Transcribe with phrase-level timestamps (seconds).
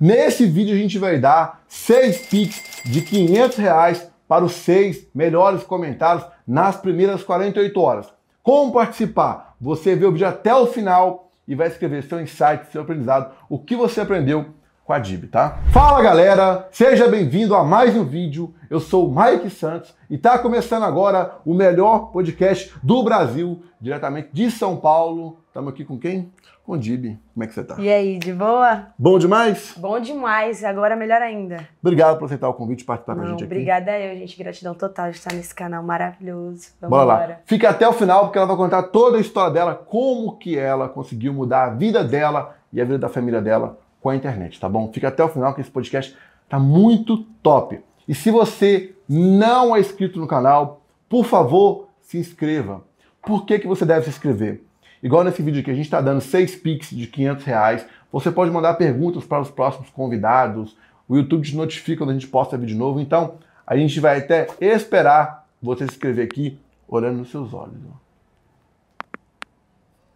[0.00, 5.62] Nesse vídeo a gente vai dar 6 Pix de 500 reais para os 6 melhores
[5.62, 8.12] comentários nas primeiras 48 horas.
[8.42, 9.54] Como participar?
[9.60, 13.56] Você vê o vídeo até o final e vai escrever seu insight, seu aprendizado, o
[13.56, 14.46] que você aprendeu
[14.84, 15.60] com a DIB, tá?
[15.72, 18.52] Fala galera, seja bem-vindo a mais um vídeo.
[18.68, 24.30] Eu sou o Mike Santos e tá começando agora o melhor podcast do Brasil, diretamente
[24.32, 25.43] de São Paulo.
[25.54, 26.32] Estamos aqui com quem?
[26.66, 27.16] Com Dib.
[27.32, 27.76] Como é que você tá?
[27.78, 28.88] E aí, de boa?
[28.98, 29.72] Bom demais?
[29.76, 31.68] Bom demais, agora melhor ainda.
[31.80, 33.52] Obrigado por aceitar o convite e participar Não, com a gente aqui.
[33.54, 34.36] obrigada eu, gente.
[34.36, 36.70] Gratidão total de estar nesse canal maravilhoso.
[36.80, 37.14] Vamos Bora lá.
[37.14, 37.40] embora.
[37.44, 40.88] Fica até o final porque ela vai contar toda a história dela, como que ela
[40.88, 44.68] conseguiu mudar a vida dela e a vida da família dela com a internet, tá
[44.68, 44.90] bom?
[44.92, 46.16] Fica até o final que esse podcast
[46.48, 47.80] tá muito top.
[48.08, 52.82] E se você não é inscrito no canal, por favor, se inscreva.
[53.22, 54.64] Por que, que você deve se inscrever?
[55.04, 57.86] Igual nesse vídeo aqui, a gente está dando 6 Pix de 500 reais.
[58.10, 60.74] Você pode mandar perguntas para os próximos convidados.
[61.06, 62.98] O YouTube te notifica quando a gente posta vídeo novo.
[62.98, 63.34] Então,
[63.66, 67.74] a gente vai até esperar você se inscrever aqui, olhando nos seus olhos.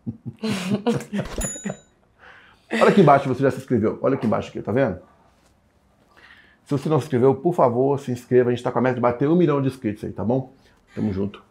[2.72, 3.98] Olha aqui embaixo você já se inscreveu.
[4.00, 5.00] Olha aqui embaixo aqui, tá vendo?
[6.64, 8.48] Se você não se inscreveu, por favor, se inscreva.
[8.48, 10.50] A gente está com a meta de bater um milhão de inscritos aí, tá bom?
[10.94, 11.47] Tamo junto.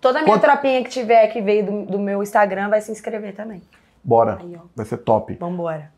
[0.00, 2.90] Toda a minha Quanto- tropinha que tiver que veio do, do meu Instagram vai se
[2.92, 3.62] inscrever também.
[4.02, 4.38] Bora.
[4.40, 4.56] Aí.
[4.74, 5.34] Vai ser top.
[5.34, 5.90] Vambora.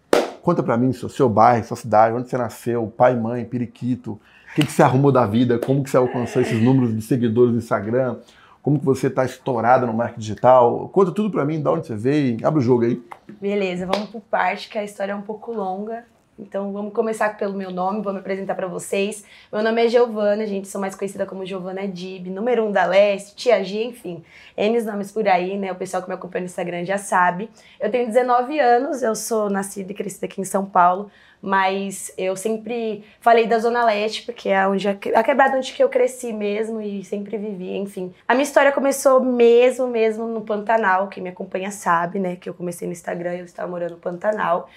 [0.43, 4.55] Conta pra mim seu, seu bairro, sua cidade, onde você nasceu, pai, mãe, periquito, o
[4.55, 7.59] que, que você arrumou da vida, como que você alcançou esses números de seguidores no
[7.59, 8.17] Instagram,
[8.63, 10.89] como que você tá estourada no marketing digital.
[10.89, 12.39] Conta tudo pra mim, de onde você veio.
[12.47, 13.03] Abre o jogo aí.
[13.41, 16.05] Beleza, vamos por parte, que a história é um pouco longa.
[16.39, 19.25] Então vamos começar pelo meu nome, vou me apresentar pra vocês.
[19.53, 22.87] Meu nome é Giovana, gente, sou mais conhecida como Giovana Dib, número 1 um da
[22.87, 24.23] Leste, Tia G, enfim.
[24.57, 25.73] N nomes por aí, né?
[25.73, 27.51] O pessoal que me acompanha no Instagram já sabe.
[27.81, 31.11] Eu tenho 19 anos, eu sou nascida e crescida aqui em São Paulo,
[31.43, 35.83] mas eu sempre falei da Zona Leste, porque é onde a a quebrada onde que
[35.83, 38.15] eu cresci mesmo e sempre vivi, enfim.
[38.29, 42.37] A minha história começou mesmo, mesmo no Pantanal, quem me acompanha sabe, né?
[42.37, 44.69] Que eu comecei no Instagram e eu estava morando no Pantanal.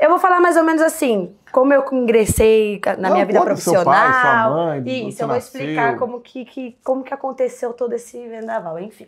[0.00, 3.44] Eu vou falar mais ou menos assim, como eu ingressei na Não, minha vida do
[3.44, 3.84] seu profissional.
[3.84, 5.60] pai, sua mãe, Isso, eu vou nasceu.
[5.60, 9.06] explicar como que, que- como que aconteceu todo esse vendaval, enfim.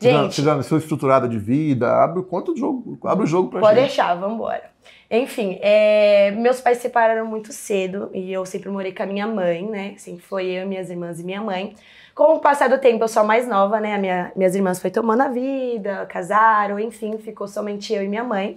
[0.00, 1.86] Gente, Você já nasceu estruturada de vida.
[2.02, 2.98] Abre, o- jogo.
[3.04, 3.86] Abre o jogo pra Pode gente.
[3.88, 4.72] deixar, vambora.
[5.08, 9.26] Enfim, é, meus pais se separaram muito cedo e eu sempre morei com a minha
[9.28, 9.94] mãe, né?
[9.98, 11.74] Sempre foi eu, minhas irmãs e minha mãe.
[12.14, 13.94] Com o passar do tempo, eu sou a mais nova, né?
[13.94, 18.24] A minha- minhas irmãs foi tomando a vida, casaram, enfim, ficou somente eu e minha
[18.24, 18.56] mãe.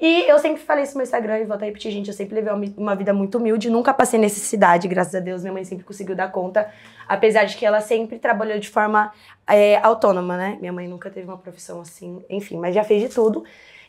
[0.00, 2.34] E eu sempre falei isso no meu Instagram e volto a repetir, gente, eu sempre
[2.36, 6.16] levei uma- vida muito humilde, nunca passei necessidade, graças a Deus, minha mãe sempre conseguiu
[6.16, 6.70] dar conta,
[7.06, 9.12] apesar de que ela sempre trabalhou de forma
[9.46, 10.56] é, autônoma, né?
[10.60, 13.44] Minha mãe nunca teve uma profissão assim, enfim, mas já fez de tudo.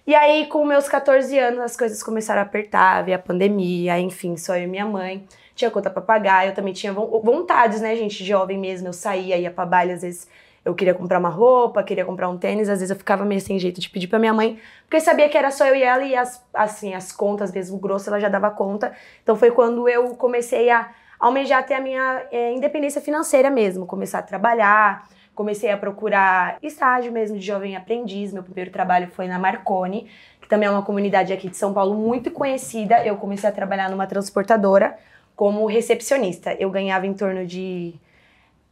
[0.06, 4.36] E aí, com meus 14 anos, as coisas começaram a apertar, veio a pandemia, enfim,
[4.36, 5.24] só eu e minha mãe.
[5.56, 8.88] Tinha conta pra pagar, eu também tinha von- vontades, né, gente, jovem mesmo.
[8.88, 10.28] Eu saía, ia pra baile, às vezes
[10.64, 13.58] eu queria comprar uma roupa, queria comprar um tênis, às vezes eu ficava meio sem
[13.58, 16.04] jeito de pedir pra minha mãe, porque eu sabia que era só eu e ela,
[16.04, 18.94] e as, assim, as contas, mesmo o grosso, ela já dava conta.
[19.24, 24.20] Então foi quando eu comecei a almejar ter a minha eh, independência financeira mesmo, começar
[24.20, 28.32] a trabalhar, comecei a procurar estágio mesmo de jovem aprendiz.
[28.32, 30.08] Meu primeiro trabalho foi na Marconi,
[30.40, 33.04] que também é uma comunidade aqui de São Paulo muito conhecida.
[33.06, 34.98] Eu comecei a trabalhar numa transportadora
[35.36, 36.54] como recepcionista.
[36.60, 37.96] Eu ganhava em torno de,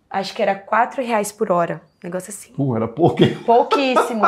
[0.09, 2.51] acho que era 4 reais por hora, negócio assim.
[2.53, 3.17] Pô, era pouco.
[3.45, 4.23] Pouquíssimo.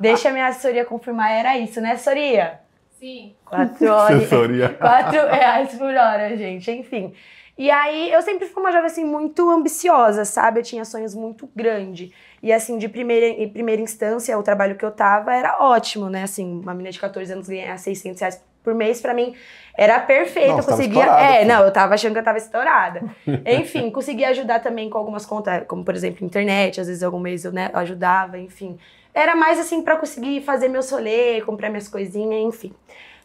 [0.00, 2.60] Deixa a minha assessoria confirmar, era isso, né, Soria?
[2.98, 3.34] Sim.
[3.44, 4.16] Quatro horas.
[4.16, 4.68] Assessoria.
[4.70, 7.12] Quatro reais por hora, gente, enfim.
[7.58, 10.60] E aí, eu sempre fui uma jovem, assim, muito ambiciosa, sabe?
[10.60, 12.10] Eu tinha sonhos muito grandes.
[12.42, 16.22] E, assim, de primeira, em primeira instância, o trabalho que eu tava era ótimo, né?
[16.22, 19.34] Assim, uma menina de 14 anos ganhar 600 reais por mês, pra mim,
[19.76, 20.48] era perfeito.
[20.48, 21.04] Não, eu conseguia...
[21.04, 21.48] É, filho.
[21.48, 23.02] não, eu tava achando que eu tava estourada.
[23.44, 26.80] enfim, conseguia ajudar também com algumas contas, como, por exemplo, internet.
[26.80, 28.78] Às vezes, algum mês eu né, eu ajudava, enfim.
[29.12, 32.72] Era mais, assim, pra conseguir fazer meu solê, comprar minhas coisinhas, enfim.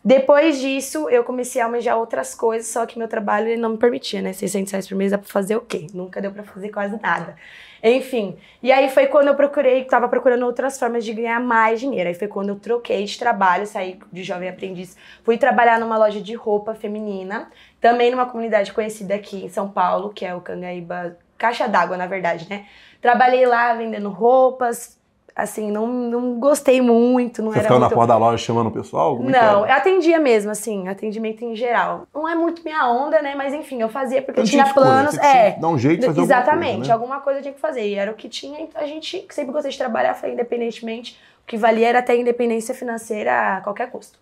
[0.04, 3.78] Depois disso, eu comecei a almejar outras coisas, só que meu trabalho ele não me
[3.78, 4.34] permitia, né?
[4.34, 5.86] 600 reais por mês dá pra fazer o quê?
[5.94, 7.36] Nunca deu pra fazer quase nada.
[7.84, 12.10] Enfim, e aí foi quando eu procurei, tava procurando outras formas de ganhar mais dinheiro.
[12.10, 16.20] Aí foi quando eu troquei de trabalho, saí de jovem aprendiz, fui trabalhar numa loja
[16.20, 17.50] de roupa feminina,
[17.80, 22.06] também numa comunidade conhecida aqui em São Paulo, que é o Cangaíba, Caixa d'Água, na
[22.08, 22.66] verdade, né?
[23.02, 25.00] Trabalhei lá vendendo roupas,
[25.36, 27.96] assim, não, não gostei muito, não Você era ficava na muito...
[27.96, 29.18] porta da loja chamando o pessoal?
[29.18, 32.08] Como é Não, eu atendia mesmo, assim, atendimento em geral.
[32.14, 33.36] Não é muito minha onda, né?
[33.36, 35.12] Mas enfim, eu fazia porque eu tinha planos.
[35.12, 35.52] tinha É.
[35.52, 37.88] dar um jeito de fazer Exatamente, alguma alguma coisa eu tinha que fazer.
[37.88, 41.48] E era o que tinha, então a gente sempre gostei de trabalhar, falei, independentemente, o
[41.48, 44.18] que valia era ter independência financeira a qualquer custo.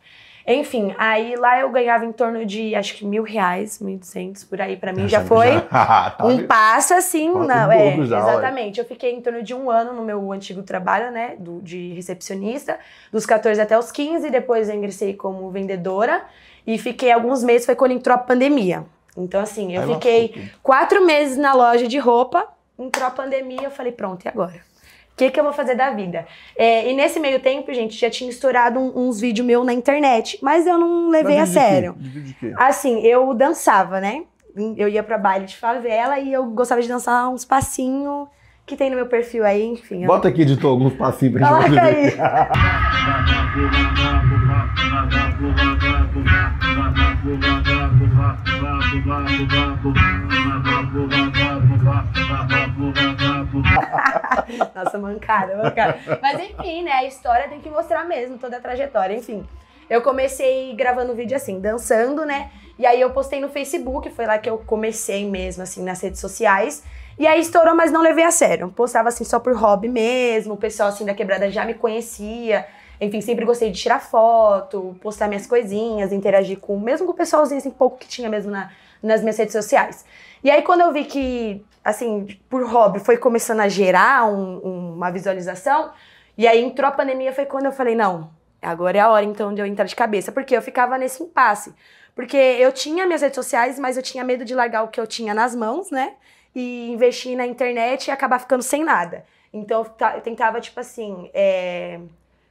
[0.51, 4.44] Enfim, aí lá eu ganhava em torno de acho que mil reais, mil e duzentos
[4.44, 4.75] por aí.
[4.75, 5.62] Pra mim já Já- foi já-
[6.18, 8.31] tá um passo assim, não, é, já, olha.
[8.31, 8.80] exatamente.
[8.80, 12.80] Eu fiquei em torno de um ano no meu antigo trabalho, né, do, de recepcionista,
[13.12, 16.24] dos 14 até os 15, depois eu ingressei como vendedora
[16.66, 18.84] e fiquei alguns meses, foi quando entrou a pandemia.
[19.16, 22.48] Então, assim, eu Aí fiquei quatro meses na loja de roupa,
[22.78, 24.69] entrou a pandemia, eu falei, pronto, e agora?
[25.19, 26.25] O que, que eu vou fazer da vida?
[26.57, 30.39] É, e nesse meio tempo, gente, já tinha estourado um- uns vídeos meus na internet,
[30.42, 31.66] mas eu não levei a vídeo de quê?
[31.69, 31.95] sério.
[31.98, 32.54] De quê?
[32.56, 34.24] Assim, eu dançava, né?
[34.77, 38.30] Eu ia pra baile de favela e eu gostava de dançar uns passinhos
[38.66, 40.04] que tem no meu perfil aí, enfim.
[40.04, 42.13] eu- Bota aqui, editor, alguns passinhos pra gente Coloca aí.
[54.75, 56.00] Nossa, mancada, mancada.
[56.21, 56.91] Mas enfim, né?
[56.91, 59.15] A história tem que mostrar mesmo toda a trajetória.
[59.15, 59.45] Enfim,
[59.89, 62.51] eu comecei gravando vídeo assim, dançando, né?
[62.77, 66.19] E aí eu postei no Facebook, foi lá que eu comecei mesmo, assim, nas redes
[66.19, 66.83] sociais.
[67.18, 68.69] E aí estourou, mas não levei a sério.
[68.69, 70.53] Postava assim só por hobby mesmo.
[70.53, 72.65] O pessoal assim da quebrada já me conhecia.
[73.01, 77.57] Enfim, sempre gostei de tirar foto, postar minhas coisinhas, interagir com, mesmo com o pessoalzinho
[77.57, 78.71] assim, pouco que tinha mesmo na,
[79.01, 80.06] nas minhas redes sociais.
[80.44, 84.94] E aí quando eu vi que, assim, por hobby foi começando a gerar um- um-
[84.96, 85.92] uma visualização,
[86.38, 88.31] e aí entrou a pandemia, foi quando eu falei, não,
[88.62, 91.74] agora é a hora então de eu entrar de cabeça, porque eu ficava nesse impasse.
[92.16, 95.07] Porque eu tinha minhas redes sociais, mas eu tinha medo de largar o que eu
[95.07, 96.13] tinha nas mãos, né?
[96.54, 99.24] E investir na internet e acabar ficando sem nada.
[99.54, 99.86] Então
[100.16, 102.00] eu tentava, tipo assim, é,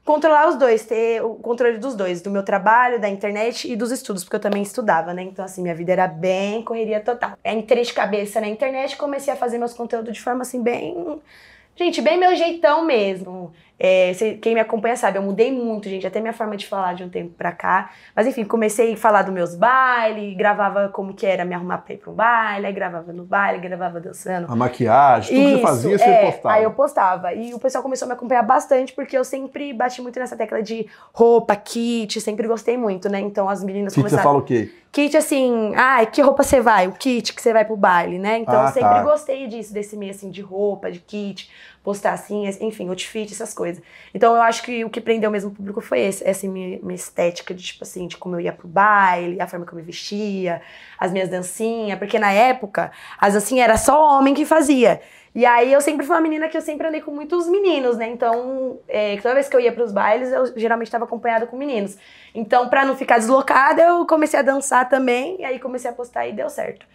[0.08, 3.90] controlar os dois, ter o controle dos dois, do meu trabalho, da internet e dos
[3.90, 5.22] estudos, porque eu também estudava, né?
[5.22, 7.36] Então, assim, minha vida era bem correria total.
[7.44, 11.20] Aí entrei de cabeça na internet, comecei a fazer meus conteúdos de forma, assim, bem.
[11.76, 13.52] Gente, bem meu jeitão mesmo.
[13.80, 17.04] É, quem me acompanha sabe, eu mudei muito, gente, até minha forma de falar de
[17.04, 17.90] um tempo pra cá.
[18.14, 21.94] Mas enfim, comecei a falar dos meus bailes, gravava como que era me arrumar pra
[21.94, 24.50] ir pra um baile, aí gravava no baile, gravava dançando.
[24.50, 26.54] A maquiagem, tudo que você fazia, você é, postava.
[26.54, 27.32] Aí eu postava.
[27.34, 30.60] E o pessoal começou a me acompanhar bastante, porque eu sempre bati muito nessa tecla
[30.60, 33.20] de roupa, kit, sempre gostei muito, né?
[33.20, 34.30] Então as meninas Que que você começaram.
[34.30, 34.72] fala o quê?
[34.90, 36.88] Kit assim, ai, que roupa você vai?
[36.88, 38.38] O kit que você vai pro baile, né?
[38.38, 39.02] Então Ah, eu sempre tá.
[39.02, 41.50] gostei disso, desse meio assim de roupa, de kit,
[41.84, 43.67] postar assim, enfim, outfit, essas coisas.
[44.14, 46.94] Então eu acho que o que prendeu mesmo o público foi esse, essa minha, minha
[46.94, 49.82] estética de tipo assim, de como eu ia pro baile, a forma que eu me
[49.82, 50.62] vestia,
[50.98, 55.00] as minhas dancinhas, porque na época as dancinhas era só homem que fazia.
[55.34, 58.08] E aí eu sempre fui uma menina que eu sempre andei com muitos meninos, né?
[58.08, 61.96] Então, é, toda vez que eu ia pros bailes, eu geralmente estava acompanhada com meninos.
[62.34, 66.26] Então, pra não ficar deslocada, eu comecei a dançar também, e aí comecei a postar
[66.26, 66.86] e deu certo.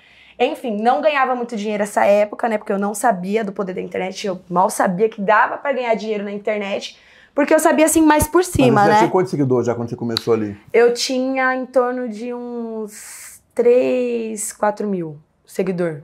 [0.46, 2.58] Enfim, não ganhava muito dinheiro essa época, né?
[2.58, 5.94] Porque eu não sabia do poder da internet, eu mal sabia que dava pra ganhar
[5.96, 6.98] dinheiro na internet,
[7.36, 8.98] porque eu sabia assim mais por cima, Mas você né?
[9.00, 10.58] tinha quantos seguidores já quando você começou ali?
[10.72, 16.02] Eu tinha em torno de uns 3, 4 mil seguidor.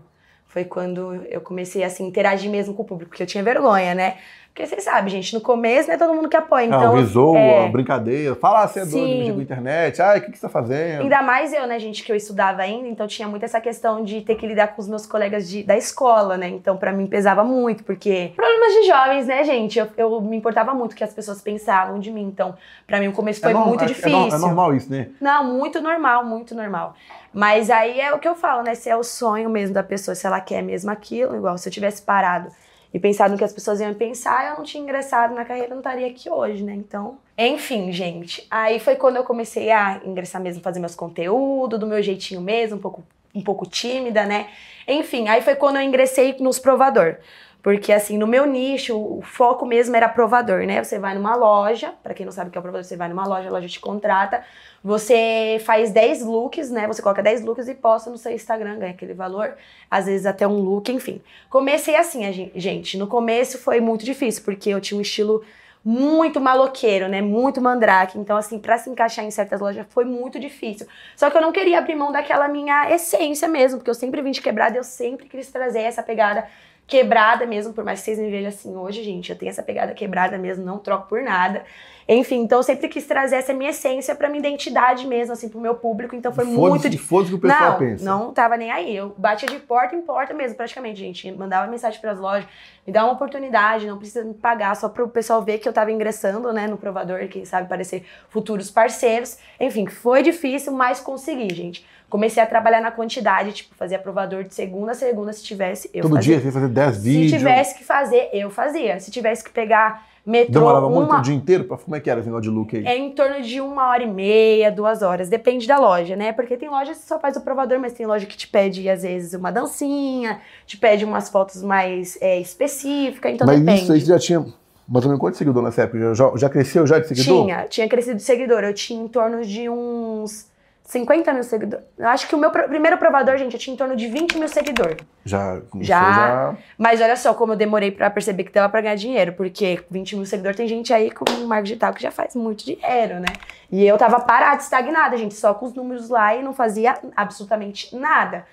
[0.47, 3.93] Foi quando eu comecei assim, a interagir mesmo com o público, porque eu tinha vergonha,
[3.93, 4.17] né?
[4.53, 6.65] Porque você sabe, gente, no começo não é todo mundo que apoia.
[6.65, 8.35] ah, Então, o risou, é, brincadeira.
[8.35, 10.01] Fala, ah, você é doido, mexer com internet.
[10.01, 11.01] Ah, o que, que você tá fazendo?
[11.03, 14.19] Ainda mais eu, né, gente, que eu estudava ainda, então tinha muito essa questão de
[14.19, 16.49] ter que lidar com os meus colegas de, da escola, né?
[16.49, 19.79] Então, pra mim, pesava muito, porque problemas de jovens, né, gente?
[19.79, 22.23] Eu, eu me importava muito o que as pessoas pensavam de mim.
[22.23, 22.53] Então,
[22.85, 24.35] pra mim, o começo foi é, muito é- é difícil.
[24.35, 25.07] É, normal isso, né?
[25.21, 26.95] Não, muito normal, muito normal.
[27.33, 28.75] Mas aí é o que eu falo, né?
[28.75, 31.71] Se é o sonho mesmo da pessoa, se ela quer mesmo aquilo, igual se eu
[31.71, 32.49] tivesse parado
[32.93, 35.77] e pensado no que as pessoas iam pensar, eu não tinha ingressado na carreira, não
[35.77, 36.73] estaria aqui hoje, né?
[36.73, 38.45] Então, enfim, gente.
[38.49, 42.77] Aí foi quando eu comecei a ingressar mesmo, fazer meus conteúdos, do meu jeitinho mesmo,
[42.77, 43.03] um pouco,
[43.33, 44.47] um pouco tímida, né?
[44.87, 47.17] Enfim, aí foi quando eu ingressei nos provador.
[47.61, 50.81] Porque, assim, no meu nicho, o foco mesmo era provador, né?
[50.81, 53.27] Você vai numa loja, pra quem não sabe o que é o você vai numa
[53.27, 54.43] loja, a loja te contrata,
[54.81, 56.87] você faz 10 looks, né?
[56.87, 59.55] Você coloca 10 looks e posta no seu Instagram, ganha aquele valor,
[59.91, 61.21] às vezes até um look, enfim.
[61.49, 62.97] Comecei assim, gente.
[62.97, 65.43] No começo foi muito difícil, porque eu tinha um estilo
[65.83, 67.21] muito maloqueiro, né?
[67.21, 68.17] Muito mandrake.
[68.17, 70.87] Então, assim, pra se encaixar em certas lojas foi muito difícil.
[71.15, 74.31] Só que eu não queria abrir mão daquela minha essência mesmo, porque eu sempre vim
[74.31, 76.47] de quebrada, eu sempre quis trazer essa pegada
[76.89, 79.93] quebrada mesmo, por mais que vocês me vejam assim hoje, gente, eu tenho essa pegada
[79.93, 81.63] quebrada mesmo, não troco por nada.
[82.11, 85.61] Enfim, então eu sempre quis trazer essa minha essência pra minha identidade mesmo, assim, pro
[85.61, 88.03] meu público, então foi muito Foda-se que o pessoal Não, pensa.
[88.03, 88.95] não tava nem aí.
[88.95, 91.31] Eu batia de porta em porta mesmo, praticamente, gente.
[91.31, 92.49] Mandava mensagem pras lojas,
[92.87, 95.91] me dá uma oportunidade, não precisa me pagar, só pro pessoal ver que eu tava
[95.91, 99.37] ingressando, né, no provador, quem sabe parecer futuros parceiros.
[99.59, 101.85] Enfim, foi difícil, mas consegui, gente.
[102.09, 106.01] Comecei a trabalhar na quantidade, tipo, fazia provador de segunda a segunda, se tivesse, eu
[106.01, 106.33] Todo fazia.
[106.33, 107.31] dia você ia fazer 10 Se vídeos.
[107.31, 108.99] tivesse que fazer, eu fazia.
[108.99, 111.63] Se tivesse que pegar Metrô, Demorava muito uma- o dia inteiro?
[111.63, 112.85] Pra, como é que era esse negócio de look aí?
[112.85, 115.27] É em torno de uma hora e meia, duas horas.
[115.27, 116.31] Depende da loja, né?
[116.33, 119.01] Porque tem loja que só faz o provador, mas tem loja que te pede, às
[119.01, 123.81] vezes, uma dancinha, te pede umas fotos mais é, específicas, então Mas depende.
[123.83, 126.13] isso aí você já tinha ou menos quantos seguidores nessa época?
[126.13, 127.45] Já, já cresceu já de seguidor?
[127.45, 128.63] Tinha, tinha crescido de seguidor.
[128.63, 130.48] Eu tinha em torno de uns
[130.89, 131.85] 50 mil seguidores.
[131.97, 134.39] Eu acho que o meu pr- primeiro provador, gente, eu tinha em torno de 20
[134.39, 134.97] mil seguidores.
[135.23, 135.61] Já.
[135.81, 136.13] Já.
[136.13, 136.55] já...
[136.79, 140.15] Mas olha só como eu demorei pra perceber que dava pra ganhar dinheiro, porque 20
[140.15, 143.27] mil seguidores tem gente aí com marketing digital que já faz muito dinheiro, né?
[143.71, 147.95] E eu tava parada, estagnada, gente, só com os números lá e não fazia absolutamente
[147.95, 148.43] nada.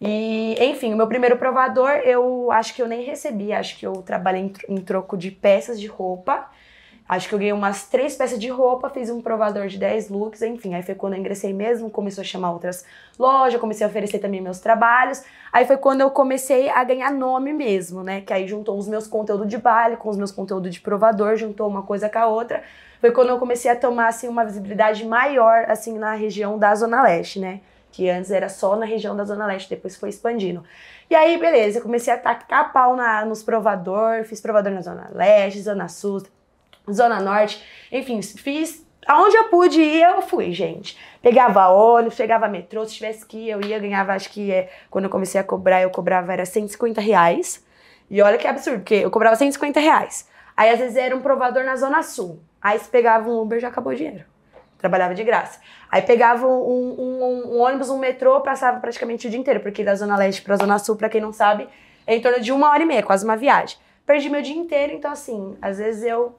[0.00, 3.92] E, enfim, o meu primeiro provador, eu acho que eu nem recebi, acho que eu
[4.02, 6.46] trabalhei em, tro- em troco de peças de roupa.
[7.12, 10.40] Acho que eu ganhei umas três peças de roupa, fiz um provador de 10 looks,
[10.40, 10.72] enfim.
[10.72, 12.86] Aí foi quando eu ingressei mesmo, começou a chamar outras
[13.18, 15.22] lojas, comecei a oferecer também meus trabalhos.
[15.52, 18.22] Aí foi quando eu comecei a ganhar nome mesmo, né?
[18.22, 21.68] Que aí juntou os meus conteúdos de baile com os meus conteúdos de provador, juntou
[21.68, 22.62] uma coisa com a outra.
[22.98, 27.02] Foi quando eu comecei a tomar, assim, uma visibilidade maior, assim, na região da Zona
[27.02, 27.60] Leste, né?
[27.90, 30.64] Que antes era só na região da Zona Leste, depois foi expandindo.
[31.10, 35.10] E aí, beleza, eu comecei a tacar pau na, nos provador, fiz provador na Zona
[35.12, 36.22] Leste, Zona Sul,
[36.90, 40.96] Zona Norte, enfim, fiz aonde eu pude ir, eu fui, gente.
[41.20, 45.04] Pegava ônibus, pegava metrô, se tivesse que ir, eu ia, ganhava, acho que é, quando
[45.04, 47.64] eu comecei a cobrar, eu cobrava era 150 reais.
[48.10, 50.28] E olha que absurdo, porque eu cobrava 150 reais.
[50.56, 52.40] Aí às vezes era um provador na Zona Sul.
[52.60, 54.24] Aí se pegava um Uber, já acabou o dinheiro.
[54.78, 55.60] Trabalhava de graça.
[55.90, 59.94] Aí pegava um, um- um ônibus, um metrô, passava praticamente o dia inteiro, porque da
[59.94, 61.68] Zona Leste pra Zona Sul, pra quem não sabe,
[62.06, 63.78] é em torno de uma hora e meia, quase uma viagem.
[64.04, 66.34] Perdi meu dia inteiro, então assim, às vezes eu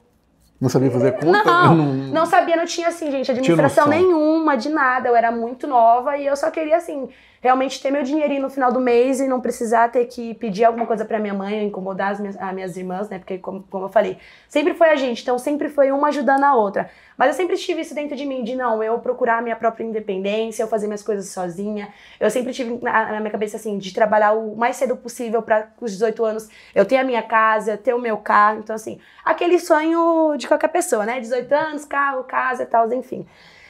[0.64, 1.44] Não sabia fazer conta?
[1.44, 5.10] não, não sabia, não tinha assim, gente, administração nenhuma, de nada.
[5.10, 7.10] Eu era muito nova e eu só queria, assim,
[7.44, 10.86] realmente ter meu dinheirinho no final do mês e não precisar ter que pedir alguma
[10.86, 13.20] coisa pra minha mãe, incomodar as minhas, as minhas irmãs, né?
[13.20, 16.56] Porque, como, como eu falei, sempre foi a gente, então sempre foi uma ajudando a
[16.56, 16.90] outra.
[17.18, 20.64] Mas eu sempre tive isso dentro de mim, de não, eu procurar minha própria independência,
[20.64, 21.90] eu fazer minhas coisas sozinha.
[22.18, 25.68] Eu sempre tive na, na minha cabeça, assim, de trabalhar o mais cedo possível para
[25.82, 28.60] os 18 anos eu ter a minha casa, ter o meu carro.
[28.60, 31.20] Então, assim, aquele sonho de qualquer pessoa, né?
[31.20, 33.28] 18 anos, carro, casa e tal, enfim.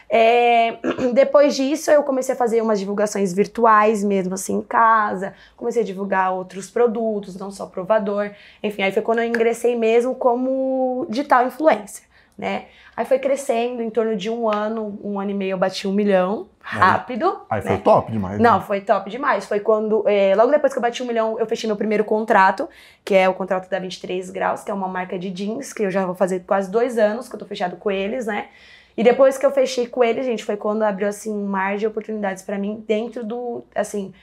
[0.10, 0.78] É,
[1.14, 5.34] depois disso, eu comecei a fazer umas divulgações virtuais mesmo, assim, em casa.
[5.58, 8.32] Comecei a divulgar outros produtos, não só provador.
[8.62, 12.04] Enfim, aí foi quando eu ingressei mesmo como digital influencer,
[12.38, 12.66] né?
[12.96, 15.94] Aí foi crescendo, em torno de um ano, um ano e meio eu bati um
[15.94, 17.42] milhão, rápido.
[17.50, 17.82] Aí foi né?
[17.84, 18.40] top demais.
[18.40, 18.64] Não, né?
[18.66, 19.46] foi top demais.
[19.46, 22.70] Foi quando, é, logo depois que eu bati um milhão, eu fechei meu primeiro contrato,
[23.04, 25.90] que é o contrato da 23 Graus, que é uma marca de jeans, que eu
[25.90, 28.48] já vou fazer quase dois anos que eu tô fechado com eles, né?
[28.96, 31.88] E depois que eu fechei com eles, gente, foi quando abriu, assim, um mar de
[31.88, 34.14] oportunidades pra mim dentro do, assim,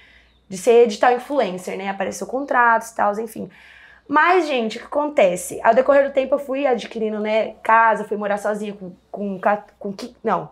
[0.49, 1.89] de ser digital influencer, né?
[1.89, 3.51] Apareceu contratos tal, enfim.
[4.09, 5.61] Mas, gente, o que acontece?
[5.63, 9.41] Ao decorrer do tempo eu fui adquirindo, né, casa, fui morar sozinha com, com,
[9.79, 10.51] com, não,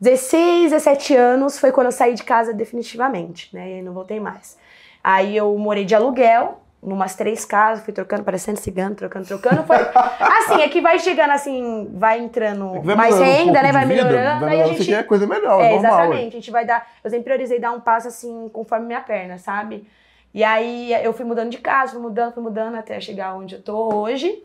[0.00, 3.78] 16, 17 anos foi quando eu saí de casa definitivamente, né?
[3.78, 4.58] E não voltei mais.
[5.02, 9.64] Aí eu morei de aluguel, numas três casas, fui trocando, parecendo cigano, trocando, trocando.
[9.64, 9.76] Foi
[10.20, 13.72] assim, é que vai chegando assim, vai entrando Vai mais melhorando um renda, pouco né?
[13.72, 14.40] Vai vida, melhorando.
[14.40, 14.86] Vai aí a melhorando, gente.
[14.90, 15.92] Quer coisa melhor, É, normal.
[15.92, 16.28] exatamente.
[16.28, 16.86] A gente vai dar.
[17.02, 19.86] Eu sempre priorizei dar um passo assim, conforme minha perna, sabe?
[20.32, 23.62] E aí eu fui mudando de casa, fui mudando, fui mudando até chegar onde eu
[23.62, 24.42] tô hoje.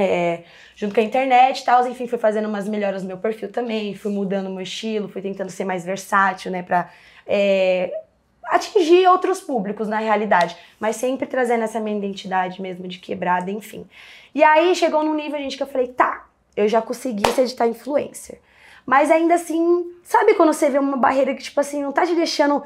[0.00, 0.44] É,
[0.76, 3.96] junto com a internet e tal, enfim, fui fazendo umas melhoras no meu perfil também,
[3.96, 6.88] fui mudando o meu estilo, fui tentando ser mais versátil, né, pra
[7.26, 7.92] é,
[8.48, 13.86] atingir outros públicos na realidade, mas sempre trazendo essa minha identidade mesmo de quebrada, enfim.
[14.34, 16.26] E aí chegou num nível, gente, que eu falei, tá,
[16.56, 18.40] eu já consegui ser digital influencer.
[18.84, 22.14] Mas ainda assim, sabe quando você vê uma barreira que, tipo assim, não tá te
[22.14, 22.62] deixando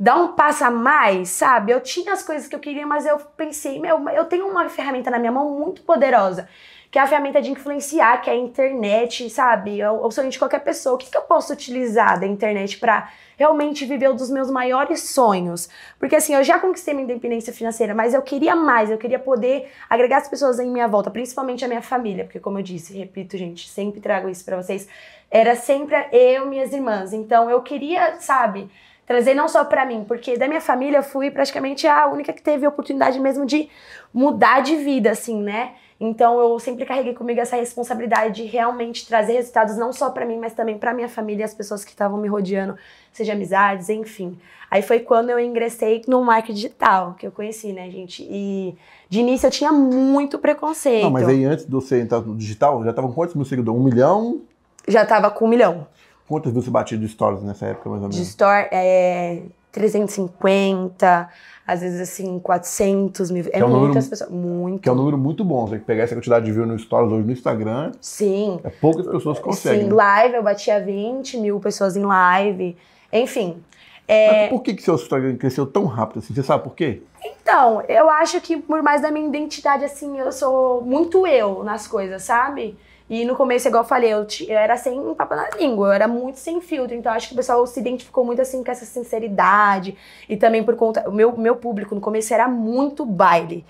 [0.00, 1.72] dar um passo a mais, sabe?
[1.72, 5.10] Eu tinha as coisas que eu queria, mas eu pensei, meu, eu tenho uma ferramenta
[5.10, 6.48] na minha mão muito poderosa,
[6.90, 9.80] que é a ferramenta de influenciar, que é a internet, sabe?
[9.80, 10.94] É o sonho de qualquer pessoa.
[10.94, 15.00] O que, que eu posso utilizar da internet pra realmente viver um dos meus maiores
[15.10, 15.68] sonhos?
[15.98, 19.70] Porque assim, eu já conquistei minha independência financeira, mas eu queria mais, eu queria poder
[19.88, 23.36] agregar as pessoas em minha volta, principalmente a minha família, porque como eu disse, repito,
[23.36, 24.88] gente, sempre trago isso pra vocês,
[25.30, 27.12] era sempre eu e minhas irmãs.
[27.12, 28.70] Então eu queria, sabe,
[29.06, 32.42] trazer não só pra mim, porque da minha família eu fui praticamente a única que
[32.42, 33.68] teve a oportunidade mesmo de
[34.12, 35.74] mudar de vida, assim, né?
[36.00, 40.38] Então eu sempre carreguei comigo essa responsabilidade de realmente trazer resultados não só pra mim,
[40.38, 42.76] mas também pra minha família e as pessoas que estavam me rodeando,
[43.12, 44.38] seja amizades, enfim.
[44.70, 48.22] Aí foi quando eu ingressei no marketing digital, que eu conheci, né, gente?
[48.30, 48.76] E
[49.08, 51.02] de início eu tinha muito preconceito.
[51.04, 53.80] Não, mas aí antes de você entrar no digital, já tava com quantos mil seguidores?
[53.80, 54.42] Um milhão?
[54.86, 55.86] Já tava com um milhão.
[56.28, 58.28] Quantas vezes você batia de stories nessa época, mais ou De menos?
[58.28, 61.28] store, é, 350,
[61.66, 63.44] às vezes assim, 400 mil.
[63.52, 64.30] É, é um muitas número, pessoas.
[64.30, 64.82] Muito.
[64.82, 65.66] Que é um número muito bom.
[65.66, 67.92] Você pegar essa quantidade de views no Stories hoje no Instagram.
[68.00, 68.60] Sim.
[68.64, 69.84] É poucas pessoas conseguem.
[69.84, 72.76] Sim, live eu batia 20 mil pessoas em live.
[73.12, 73.62] Enfim.
[74.06, 74.42] É...
[74.42, 76.34] Mas por que, que seu Instagram cresceu tão rápido assim?
[76.34, 77.02] Você sabe por quê?
[77.22, 81.86] Então, eu acho que por mais da minha identidade, assim, eu sou muito eu nas
[81.86, 82.76] coisas, sabe?
[83.08, 86.06] E no começo, igual eu falei, eu, eu era sem papo na língua, eu era
[86.06, 86.94] muito sem filtro.
[86.94, 89.96] Então acho que o pessoal se identificou muito assim com essa sinceridade.
[90.28, 91.08] E também por conta.
[91.08, 93.64] O meu, meu público no começo era muito baile,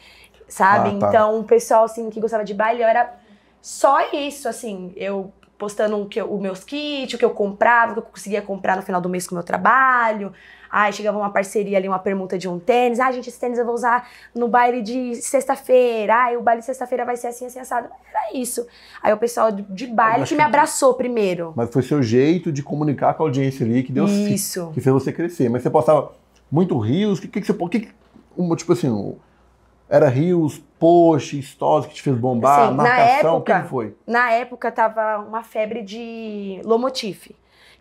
[0.49, 0.97] sabe?
[0.97, 1.09] Ah, tá.
[1.09, 3.15] Então o pessoal assim que gostava de baile, eu era
[3.63, 4.93] só isso, assim.
[4.97, 8.43] Eu postando o que os meus kits, o que eu comprava, o que eu conseguia
[8.43, 10.33] comprar no final do mês com o meu trabalho.
[10.71, 13.01] Ai, chegava uma parceria ali, uma permuta de um tênis.
[13.01, 16.15] Ah, gente, esse tênis eu vou usar no baile de sexta-feira.
[16.15, 17.89] Ai, o baile de sexta-feira vai ser assim, assim, assado.
[18.11, 18.67] Era isso.
[19.03, 21.53] Aí o pessoal de baile que me abraçou primeiro.
[21.57, 24.71] Mas foi seu jeito de comunicar com a audiência ali que deu Isso.
[24.75, 25.49] Que fez você crescer.
[25.49, 26.13] Mas você postava
[26.51, 27.19] muito rios.
[27.19, 27.69] O que, que, que você.
[27.69, 29.17] Que, que, tipo assim,
[29.89, 33.97] era rios, post, stories que te fez bombar, Sim, marcação, o que foi?
[34.07, 37.31] Na época tava uma febre de Lomotif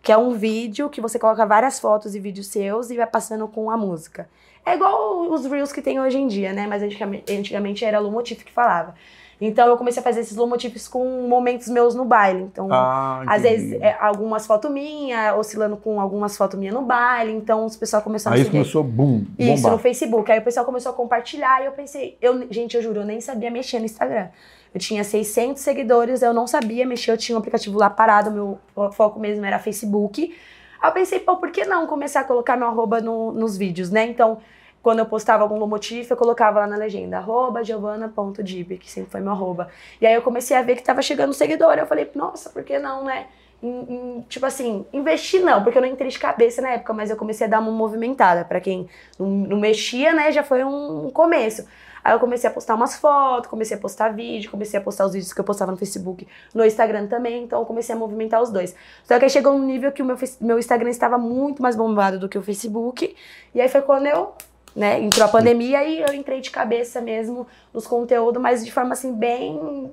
[0.02, 3.46] que é um vídeo que você coloca várias fotos e vídeos seus e vai passando
[3.48, 4.28] com a música.
[4.64, 6.66] É igual os Reels que tem hoje em dia, né?
[6.66, 8.94] Mas antigamente, antigamente era Lomotif que falava.
[9.40, 12.42] Então eu comecei a fazer esses lomotifs com momentos meus no baile.
[12.42, 17.32] Então, ah, às vezes, é, algumas fotos minhas, oscilando com algumas fotos minhas no baile.
[17.32, 19.54] Então, os pessoal começou a Aí começou, boom, bombar.
[19.54, 20.30] Isso, no Facebook.
[20.32, 22.18] Aí o pessoal começou a compartilhar e eu pensei...
[22.20, 24.28] Eu, gente, eu juro, eu nem sabia mexer no Instagram.
[24.74, 28.58] Eu tinha 600 seguidores, eu não sabia mexer, eu tinha um aplicativo lá parado, meu
[28.92, 30.34] foco mesmo era Facebook.
[30.80, 33.90] Aí eu pensei, pô, por que não começar a colocar meu arroba no, nos vídeos,
[33.90, 34.06] né?
[34.06, 34.38] Então,
[34.82, 39.20] quando eu postava algum lomotif, eu colocava lá na legenda, arroba giovana.dib, que sempre foi
[39.20, 39.68] meu arroba.
[40.00, 41.74] E aí eu comecei a ver que tava chegando seguidor.
[41.74, 43.26] Eu falei, nossa, por que não, né?
[44.28, 47.46] Tipo assim, investir não, porque eu não entrei de cabeça na época, mas eu comecei
[47.46, 48.44] a dar uma movimentada.
[48.44, 51.66] para quem não, não, mexia, né, já foi um começo.
[52.02, 55.12] Aí eu comecei a postar umas fotos, comecei a postar vídeo, comecei a postar os
[55.12, 58.50] vídeos que eu postava no Facebook, no Instagram também, então eu comecei a movimentar os
[58.50, 58.74] dois.
[59.04, 62.18] Só que aí chegou um nível que o meu, meu Instagram estava muito mais bombado
[62.18, 63.14] do que o Facebook,
[63.54, 64.32] e aí foi quando eu,
[64.74, 68.92] né, entrou a pandemia e eu entrei de cabeça mesmo nos conteúdos, mas de forma
[68.92, 69.92] assim, bem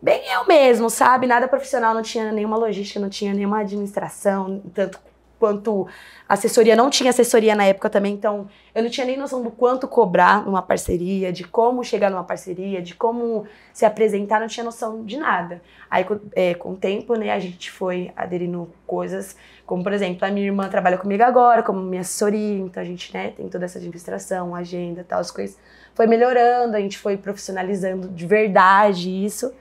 [0.00, 1.26] bem eu mesmo, sabe?
[1.26, 5.00] Nada profissional, não tinha nenhuma logística, não tinha nenhuma administração, tanto
[5.38, 5.86] quanto
[6.28, 9.88] assessoria, não tinha assessoria na época também, então eu não tinha nem noção do quanto
[9.88, 15.04] cobrar numa parceria, de como chegar numa parceria, de como se apresentar, não tinha noção
[15.04, 15.62] de nada.
[15.90, 20.30] Aí é, com o tempo, né, a gente foi aderindo coisas, como por exemplo, a
[20.30, 23.78] minha irmã trabalha comigo agora, como minha assessoria, então a gente, né, tem toda essa
[23.78, 25.56] administração, agenda, tal, as coisas
[25.94, 29.52] foi melhorando, a gente foi profissionalizando de verdade isso.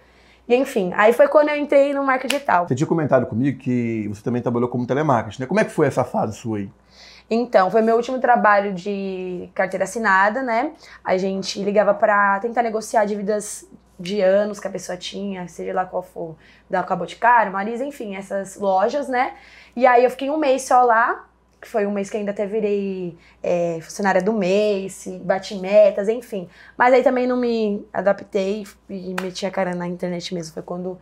[0.48, 2.68] E enfim, aí foi quando eu entrei no marketing digital.
[2.68, 5.48] Você tinha comentado comigo que você também trabalhou como telemarketing, né?
[5.48, 6.70] Como é que foi essa fase sua aí?
[7.30, 10.72] Então, foi meu último trabalho de carteira assinada, né?
[11.04, 13.68] A gente ligava para tentar negociar dívidas
[14.00, 16.36] de anos que a pessoa tinha, seja lá qual for,
[16.70, 19.34] da Caboticário, Marisa, enfim, essas lojas, né?
[19.76, 21.27] E aí eu fiquei um mês só lá,
[21.62, 26.48] que foi um mês que ainda até virei é, funcionária do mês, bati metas, enfim.
[26.78, 30.54] Mas aí também não me adaptei e meti a cara na internet mesmo.
[30.54, 30.98] Foi quando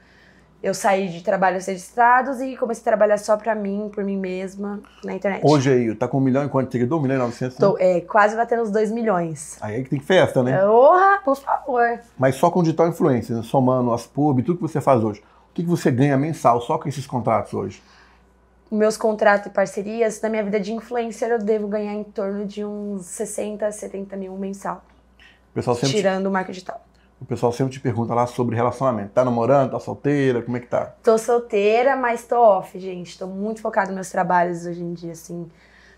[0.63, 4.80] eu saí de trabalhos registrados e comecei a trabalhar só pra mim, por mim mesma,
[5.04, 5.41] na internet.
[5.44, 7.00] Hoje aí, tá com um milhão e quanto seguidor?
[7.00, 7.58] Um milhão e novecentos?
[7.58, 9.58] Tô, é, quase batendo os dois milhões.
[9.62, 10.58] Aí é que tem festa, né?
[10.58, 12.00] Porra, por favor.
[12.18, 15.20] Mas só com digital influencer, somando as pub, tudo que você faz hoje.
[15.20, 17.84] O que, que você ganha mensal só com esses contratos hoje?
[18.76, 22.64] Meus contratos e parcerias, na minha vida de influencer, eu devo ganhar em torno de
[22.64, 24.84] uns 60, 70 mil mensal.
[25.54, 26.86] pessoal sempre tirando o marketing digital.
[27.20, 29.12] O pessoal sempre te pergunta lá sobre relacionamento.
[29.12, 29.72] Tá namorando?
[29.72, 30.42] Tá solteira?
[30.42, 30.94] Como é que tá?
[31.02, 33.18] Tô solteira, mas tô off, gente.
[33.18, 35.50] Tô muito focada nos meus trabalhos hoje em dia, assim.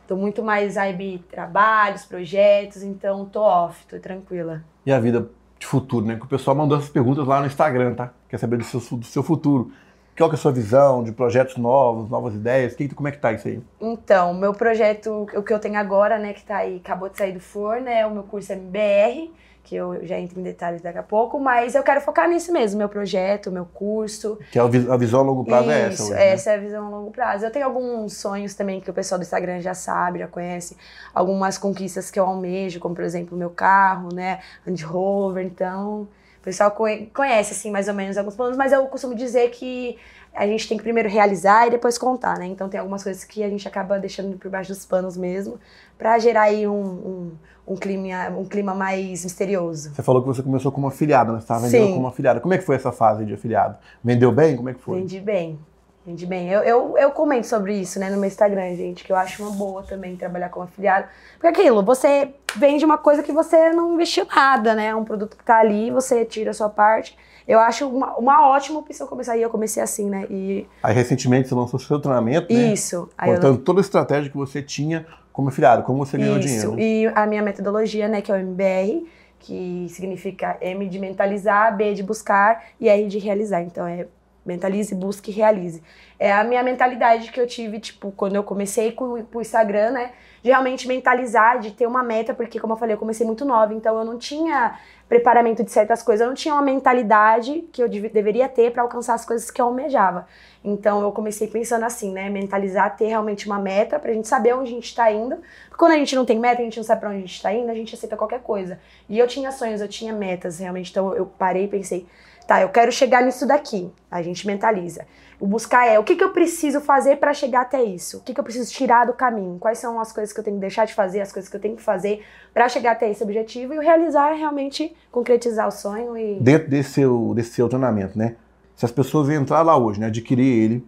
[0.07, 4.63] Tô muito mais vibe trabalhos, projetos, então tô off, tô tranquila.
[4.85, 6.15] E a vida de futuro, né?
[6.15, 8.13] Que o pessoal mandou essas perguntas lá no Instagram, tá?
[8.29, 9.71] Quer saber do seu, do seu futuro.
[10.17, 12.73] Qual que é a sua visão de projetos novos, novas ideias?
[12.73, 13.61] Que, como é que tá isso aí?
[13.79, 17.33] Então, meu projeto, o que eu tenho agora, né, que tá aí, acabou de sair
[17.33, 19.31] do forno, é o meu curso MBR,
[19.63, 22.79] que eu já entro em detalhes daqui a pouco, mas eu quero focar nisso mesmo,
[22.79, 24.39] meu projeto, meu curso.
[24.51, 26.03] Que é a visão a longo prazo Isso, é essa?
[26.03, 26.27] Isso, né?
[26.29, 27.45] essa é a visão a longo prazo.
[27.45, 30.75] Eu tenho alguns sonhos também que o pessoal do Instagram já sabe, já conhece,
[31.13, 36.07] algumas conquistas que eu almejo, como por exemplo o meu carro, né, Land Rover, então
[36.47, 39.97] pessoal conhece, assim, mais ou menos alguns planos, mas eu costumo dizer que
[40.33, 42.45] a gente tem que primeiro realizar e depois contar, né?
[42.45, 45.59] Então tem algumas coisas que a gente acaba deixando por baixo dos panos mesmo,
[45.97, 47.31] para gerar aí um, um,
[47.67, 49.93] um, clima, um clima mais misterioso.
[49.93, 51.39] Você falou que você começou como afiliado, né?
[51.39, 51.93] Você estava vendendo Sim.
[51.95, 52.39] como afiliado.
[52.39, 53.77] Como é que foi essa fase de afiliado?
[54.01, 54.55] Vendeu bem?
[54.55, 54.99] Como é que foi?
[54.99, 55.59] Vendi bem.
[56.07, 56.47] Rende bem.
[56.47, 59.51] Eu, eu, eu comento sobre isso, né, no meu Instagram, gente, que eu acho uma
[59.51, 61.05] boa também trabalhar como afiliado.
[61.33, 64.95] Porque aquilo, você vende uma coisa que você não investiu nada, né?
[64.95, 67.13] Um produto que tá ali, você tira a sua parte.
[67.45, 69.35] Eu acho uma, uma ótima opção começar.
[69.35, 70.25] E eu comecei assim, né?
[70.29, 70.65] E...
[70.81, 72.71] Aí recentemente você lançou seu treinamento, né?
[72.71, 73.09] Isso.
[73.17, 73.63] Aí Contando eu...
[73.65, 76.71] toda a estratégia que você tinha como afiliado, como você ganhou Isso.
[76.71, 76.79] dinheiro.
[76.79, 79.05] E a minha metodologia, né, que é o MBR,
[79.39, 83.61] que significa M de mentalizar, B de buscar e R de realizar.
[83.61, 84.07] Então é
[84.47, 85.83] mentalize, busque e realize.
[86.17, 89.91] É a minha mentalidade que eu tive, tipo, quando eu comecei com, com o Instagram,
[89.91, 90.11] né?
[90.41, 93.73] De realmente mentalizar, de ter uma meta, porque, como eu falei, eu comecei muito nova,
[93.73, 97.87] então eu não tinha preparamento de certas coisas, eu não tinha uma mentalidade que eu
[97.87, 100.27] deveria ter para alcançar as coisas que eu almejava.
[100.63, 102.29] Então eu comecei pensando assim, né?
[102.29, 105.37] Mentalizar, ter realmente uma meta pra gente saber onde a gente tá indo.
[105.69, 107.41] Porque quando a gente não tem meta, a gente não sabe pra onde a gente
[107.41, 108.79] tá indo, a gente aceita qualquer coisa.
[109.07, 110.91] E eu tinha sonhos, eu tinha metas, realmente.
[110.91, 112.05] Então eu parei e pensei,
[112.47, 113.91] Tá, eu quero chegar nisso daqui.
[114.09, 115.05] A gente mentaliza.
[115.37, 118.17] O buscar é o que, que eu preciso fazer para chegar até isso?
[118.17, 119.59] O que, que eu preciso tirar do caminho?
[119.59, 121.59] Quais são as coisas que eu tenho que deixar de fazer, as coisas que eu
[121.59, 123.73] tenho que fazer para chegar até esse objetivo?
[123.73, 126.39] E o realizar é realmente concretizar o sonho e.
[126.39, 128.37] Dentro desse seu, desse seu treinamento, né?
[128.75, 130.87] Se as pessoas entrar lá hoje, né, adquirir ele,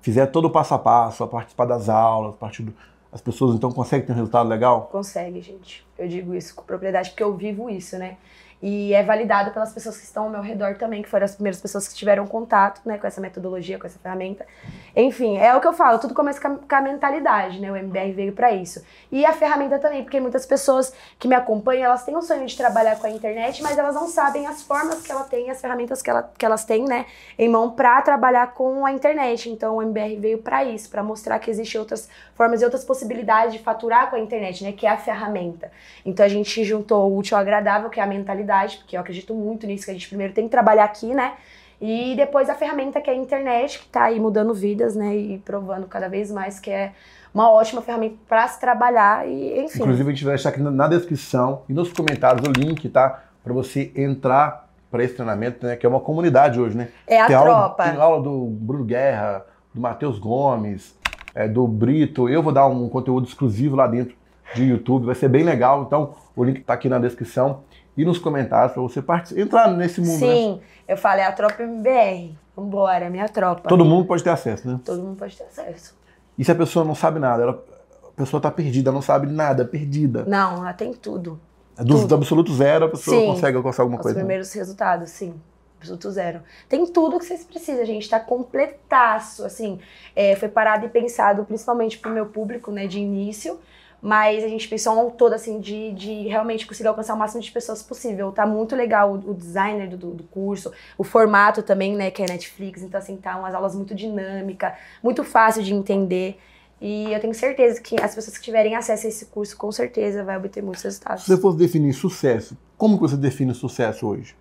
[0.00, 2.74] fizer todo o passo a passo, a participar das aulas, a partir do,
[3.12, 4.88] as pessoas então conseguem ter um resultado legal?
[4.90, 5.86] Consegue, gente.
[5.98, 8.16] Eu digo isso com propriedade porque eu vivo isso, né?
[8.62, 11.60] E é validado pelas pessoas que estão ao meu redor também, que foram as primeiras
[11.60, 14.46] pessoas que tiveram contato né, com essa metodologia, com essa ferramenta.
[14.94, 17.72] Enfim, é o que eu falo, tudo começa com a mentalidade, né?
[17.72, 18.84] O MBR veio para isso.
[19.10, 22.54] E a ferramenta também, porque muitas pessoas que me acompanham, elas têm o sonho de
[22.54, 26.02] trabalhar com a internet, mas elas não sabem as formas que ela tem, as ferramentas
[26.02, 27.06] que, ela, que elas têm, né,
[27.38, 29.48] em mão para trabalhar com a internet.
[29.48, 32.08] Então o MBR veio para isso, para mostrar que existem outras
[32.40, 35.70] formas e outras possibilidades de faturar com a internet, né, que é a ferramenta.
[36.06, 39.34] Então a gente juntou o útil ao agradável, que é a mentalidade porque eu acredito
[39.34, 41.34] muito nisso, que a gente primeiro tem que trabalhar aqui, né?
[41.78, 45.14] E depois a ferramenta que é a internet, que está aí mudando vidas, né?
[45.14, 46.92] E provando cada vez mais que é
[47.34, 49.82] uma ótima ferramenta para se trabalhar e enfim.
[49.82, 53.22] Inclusive a gente vai deixar aqui na descrição e nos comentários o link, tá?
[53.44, 55.76] Para você entrar para esse treinamento, né?
[55.76, 56.88] Que é uma comunidade hoje, né?
[57.06, 57.82] É a tem tropa.
[57.82, 60.98] Aula, tem aula do Bruno Guerra, do Matheus Gomes,
[61.34, 62.28] é, do Brito.
[62.28, 64.14] Eu vou dar um conteúdo exclusivo lá dentro
[64.54, 65.84] de YouTube, vai ser bem legal.
[65.84, 67.60] Então o link está aqui na descrição
[67.96, 69.02] e nos comentários para você
[69.40, 70.20] entrar nesse mundo.
[70.20, 70.34] Né?
[70.34, 70.60] Sim, né?
[70.88, 72.36] eu falei a tropa MBR.
[72.56, 73.68] Vambora, minha tropa.
[73.68, 74.80] Todo mundo pode ter acesso, né?
[74.84, 75.96] Todo mundo pode ter acesso.
[76.36, 77.42] E se a pessoa não sabe nada?
[77.42, 77.64] Ela,
[78.08, 80.24] a pessoa está perdida, não sabe nada, perdida.
[80.26, 81.40] Não, ela tem tudo.
[81.78, 84.18] É do, do absoluto zero a pessoa sim, consegue alcançar alguma os coisa.
[84.18, 84.60] Os primeiros né?
[84.60, 85.34] resultados, sim.
[85.80, 86.42] Absoluto zero.
[86.68, 89.80] Tem tudo que vocês precisam, gente está completaço, assim.
[90.14, 93.58] É, foi parado e pensado principalmente para o meu público, né, de início
[94.02, 97.50] mas a gente pensou um todo, assim, de, de realmente conseguir alcançar o máximo de
[97.50, 98.32] pessoas possível.
[98.32, 102.26] Tá muito legal o, o designer do, do curso, o formato também, né, que é
[102.26, 106.38] Netflix, então, assim, tá umas aulas muito dinâmica, muito fácil de entender.
[106.80, 110.24] E eu tenho certeza que as pessoas que tiverem acesso a esse curso, com certeza,
[110.24, 111.24] vai obter muitos resultados.
[111.24, 114.34] Se você fosse definir sucesso, como que você define sucesso hoje?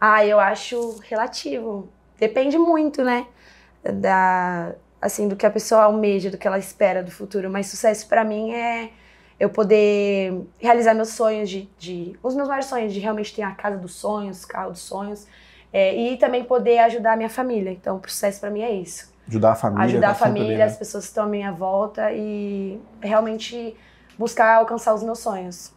[0.00, 1.88] Ah, eu acho relativo.
[2.18, 3.26] Depende muito, né?
[3.82, 7.50] Da, assim, do que a pessoa almeja, do que ela espera do futuro.
[7.50, 8.90] Mas sucesso para mim é
[9.38, 13.52] eu poder realizar meus sonhos de, de, os meus maiores sonhos de realmente ter a
[13.52, 15.26] casa dos sonhos, carro dos sonhos,
[15.72, 17.70] é, e também poder ajudar a minha família.
[17.70, 19.12] Então, o sucesso para mim é isso.
[19.26, 19.84] Ajudar a família.
[19.84, 23.76] Ajudar a família, as pessoas que estão à minha volta e realmente
[24.18, 25.75] buscar alcançar os meus sonhos.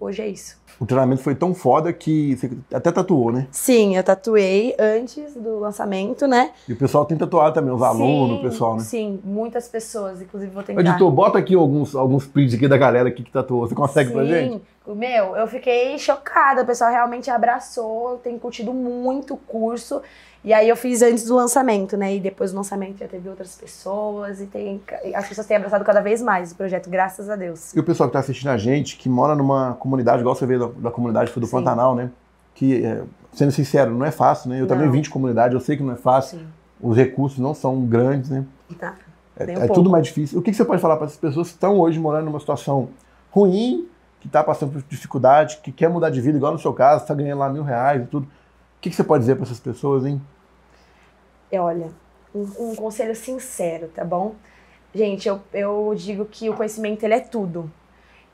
[0.00, 0.56] Hoje é isso.
[0.80, 3.48] O treinamento foi tão foda que você até tatuou, né?
[3.50, 6.52] Sim, eu tatuei antes do lançamento, né?
[6.68, 8.80] E o pessoal tem tatuado também, os alunos, o pessoal, né?
[8.80, 10.80] Sim, muitas pessoas, inclusive vou tentar.
[10.80, 13.66] Editor, bota aqui alguns, alguns prints aqui da galera aqui que tatuou.
[13.66, 14.14] Você consegue sim.
[14.14, 14.62] pra gente?
[14.94, 20.02] Meu, eu fiquei chocada, o pessoal realmente abraçou, eu tenho curtido muito o curso.
[20.44, 22.14] E aí eu fiz antes do lançamento, né?
[22.14, 24.80] E depois do lançamento já teve outras pessoas e tem
[25.14, 27.74] as pessoas têm abraçado cada vez mais o projeto, graças a Deus.
[27.74, 30.58] E o pessoal que está assistindo a gente, que mora numa comunidade, igual você vê
[30.58, 31.52] da, da comunidade do Sim.
[31.52, 32.10] Pantanal, né?
[32.54, 34.56] Que, é, sendo sincero, não é fácil, né?
[34.56, 34.68] Eu não.
[34.68, 36.38] também vim de comunidade, eu sei que não é fácil.
[36.38, 36.46] Sim.
[36.80, 38.44] Os recursos não são grandes, né?
[38.78, 38.94] Tá.
[39.36, 40.38] É, um é tudo mais difícil.
[40.38, 42.88] O que, que você pode falar para essas pessoas que estão hoje morando numa situação
[43.30, 43.88] ruim,
[44.20, 47.14] que está passando por dificuldade, que quer mudar de vida, igual no seu caso, está
[47.14, 48.26] ganhando lá mil reais e tudo?
[48.26, 50.20] O que, que você pode dizer para essas pessoas, hein?
[51.50, 51.90] É, olha,
[52.34, 54.34] um, um, conselho sincero, tá bom?
[54.94, 57.70] Gente, eu, eu digo que o conhecimento ele é tudo.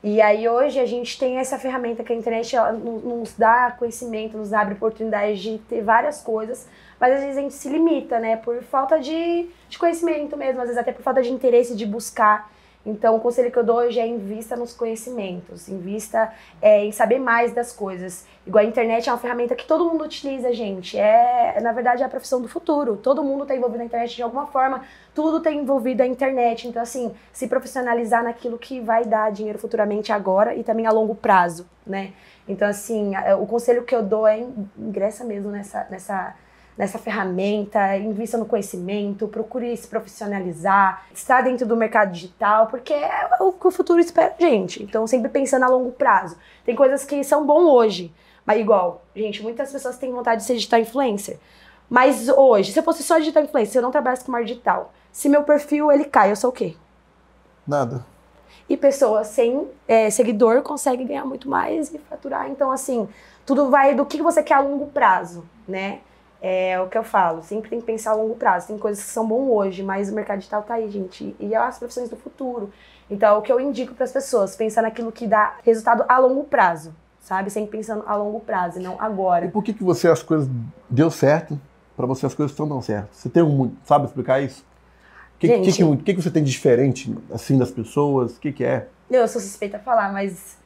[0.03, 2.55] E aí hoje a gente tem essa ferramenta que a internet
[3.03, 6.67] nos dá conhecimento, nos abre oportunidades de ter várias coisas,
[6.99, 8.37] mas às vezes a gente se limita, né?
[8.37, 12.51] Por falta de, de conhecimento mesmo, às vezes até por falta de interesse de buscar.
[12.85, 17.17] Então, o conselho que eu dou hoje é invista nos conhecimentos, invista é, em saber
[17.17, 18.27] mais das coisas.
[18.45, 20.95] Igual a internet é uma ferramenta que todo mundo utiliza, gente.
[20.97, 22.95] É, na verdade, é a profissão do futuro.
[22.97, 24.83] Todo mundo está envolvido na internet de alguma forma,
[25.15, 26.67] tudo está envolvido na internet.
[26.67, 31.15] Então, assim, se profissionalizar naquilo que vai dar dinheiro futuramente agora e também a longo
[31.15, 32.13] prazo, né?
[32.47, 34.45] Então, assim, o conselho que eu dou é
[34.77, 36.35] ingressa mesmo nessa, nessa
[36.77, 43.29] nessa ferramenta, invista no conhecimento, procure se profissionalizar, estar dentro do mercado digital, porque é
[43.39, 44.83] o que o futuro espera gente.
[44.83, 46.37] Então, sempre pensando a longo prazo.
[46.65, 48.13] Tem coisas que são bom hoje,
[48.45, 51.39] mas igual, gente, muitas pessoas têm vontade de ser digital influencer.
[51.89, 54.93] Mas hoje, se eu fosse só digital influencer, se eu não trabalhasse com marketing digital,
[55.11, 56.75] se meu perfil ele cai, eu sou o quê?
[57.65, 58.05] Nada.
[58.67, 62.49] E pessoas sem é, seguidor conseguem ganhar muito mais e faturar.
[62.49, 63.07] Então, assim,
[63.45, 65.99] tudo vai do que você quer a longo prazo, né?
[66.41, 68.67] É o que eu falo, sempre tem que pensar a longo prazo.
[68.67, 71.35] Tem coisas que são bom hoje, mas o mercado digital tá aí, gente.
[71.39, 72.71] E é as profissões do futuro.
[73.09, 76.17] Então, é o que eu indico para as pessoas, pensar naquilo que dá resultado a
[76.17, 77.49] longo prazo, sabe?
[77.49, 79.45] Sempre pensando a longo prazo, não agora.
[79.45, 80.49] E por que que você as coisas
[80.89, 81.59] deu certo,
[81.95, 83.09] para você as coisas estão dando certo?
[83.11, 84.65] Você tem um, sabe explicar isso?
[85.35, 88.37] O que, que, que, que, que, você tem de diferente, assim, das pessoas?
[88.37, 88.87] O que que é?
[89.11, 90.57] Eu sou suspeita a falar, mas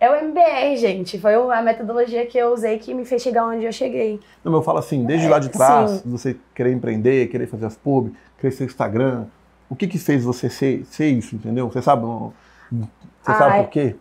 [0.00, 1.18] é o MBR, gente.
[1.18, 4.20] Foi a metodologia que eu usei que me fez chegar onde eu cheguei.
[4.42, 6.10] Não, eu falo assim, desde é, lá de trás, sim.
[6.10, 9.26] você querer empreender, querer fazer as pub, crescer Instagram,
[9.68, 11.70] o que que fez você ser, ser isso, entendeu?
[11.70, 12.82] Você sabe, você
[13.26, 13.96] ah, sabe por quê?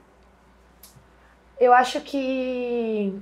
[1.60, 3.18] Eu acho que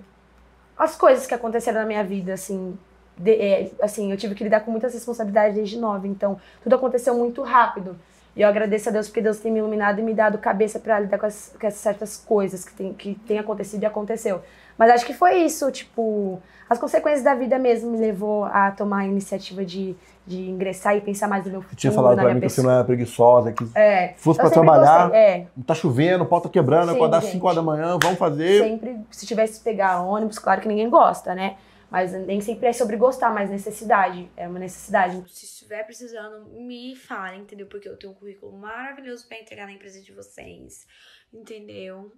[0.78, 2.78] as coisas que aconteceram na minha vida, assim,
[3.18, 7.16] de, é, assim, eu tive que lidar com muitas responsabilidades desde nova, então tudo aconteceu
[7.16, 7.96] muito rápido.
[8.36, 11.00] E eu agradeço a Deus porque Deus tem me iluminado e me dado cabeça para
[11.00, 14.42] lidar com, as, com essas certas coisas que tem, que tem acontecido e aconteceu.
[14.78, 19.00] Mas acho que foi isso, tipo, as consequências da vida mesmo me levou a tomar
[19.00, 21.76] a iniciativa de, de ingressar e pensar mais no meu futuro.
[21.76, 22.48] Você tinha falado pra mim pessoa.
[22.50, 25.48] que você não era preguiçosa, que é, fosse para trabalhar, gostei, é.
[25.68, 28.64] tá chovendo, o pau tá quebrando, Sim, acordar 5 horas da manhã, vamos fazer.
[28.64, 31.58] Sempre, se tivesse que pegar ônibus, claro que ninguém gosta, né?
[31.92, 34.32] Mas nem sempre é sobre gostar, mas necessidade.
[34.38, 35.22] É uma necessidade.
[35.30, 37.68] Se estiver precisando, me fale, entendeu?
[37.68, 40.88] Porque eu tenho um currículo maravilhoso para entregar na empresa de vocês,
[41.34, 42.16] entendeu?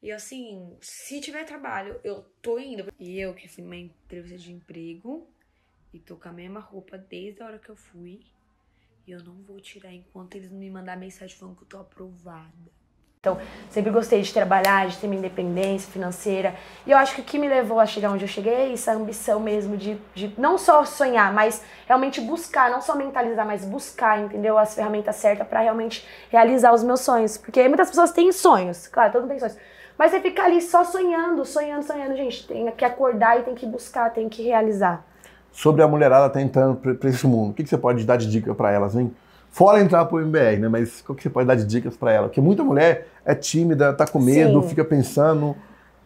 [0.00, 2.90] E assim, se tiver trabalho, eu tô indo.
[2.98, 5.28] E eu que fui numa entrevista de emprego
[5.92, 8.20] e tô com a mesma roupa desde a hora que eu fui.
[9.06, 12.77] E eu não vou tirar enquanto eles me mandar mensagem falando que eu tô aprovada.
[13.28, 13.38] Então,
[13.68, 16.54] sempre gostei de trabalhar, de ter minha independência financeira.
[16.86, 18.90] E eu acho que o que me levou a chegar onde eu cheguei é isso,
[18.90, 23.64] a ambição mesmo de, de não só sonhar, mas realmente buscar, não só mentalizar, mas
[23.64, 24.56] buscar, entendeu?
[24.56, 27.36] As ferramentas certas para realmente realizar os meus sonhos.
[27.36, 29.56] Porque muitas pessoas têm sonhos, claro, todo mundo tem sonhos.
[29.98, 32.46] Mas você fica ali só sonhando, sonhando, sonhando, gente.
[32.46, 35.04] Tem que acordar e tem que buscar, tem que realizar.
[35.50, 38.30] Sobre a mulherada tá entrando para esse mundo, o que, que você pode dar de
[38.30, 39.12] dica para elas, hein?
[39.58, 40.68] Fora entrar pro MBR, né?
[40.68, 42.28] Mas o que você pode dar de dicas para ela?
[42.28, 44.68] Porque muita mulher é tímida, tá com medo, Sim.
[44.68, 45.56] fica pensando.